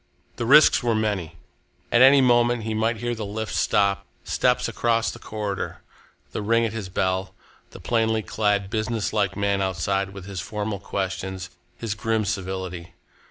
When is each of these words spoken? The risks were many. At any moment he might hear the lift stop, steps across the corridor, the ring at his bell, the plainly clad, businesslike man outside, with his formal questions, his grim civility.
The 0.37 0.47
risks 0.47 0.81
were 0.81 0.95
many. 0.95 1.35
At 1.91 2.01
any 2.01 2.21
moment 2.21 2.63
he 2.63 2.73
might 2.73 2.97
hear 2.97 3.13
the 3.13 3.23
lift 3.23 3.53
stop, 3.53 4.03
steps 4.23 4.67
across 4.67 5.11
the 5.11 5.19
corridor, 5.19 5.83
the 6.31 6.41
ring 6.41 6.65
at 6.65 6.73
his 6.73 6.89
bell, 6.89 7.35
the 7.69 7.79
plainly 7.79 8.23
clad, 8.23 8.71
businesslike 8.71 9.37
man 9.37 9.61
outside, 9.61 10.09
with 10.09 10.25
his 10.25 10.41
formal 10.41 10.79
questions, 10.79 11.51
his 11.77 11.93
grim 11.93 12.25
civility. 12.25 12.95